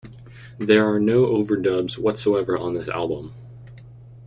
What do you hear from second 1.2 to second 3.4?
overdubs whatsoever on this album.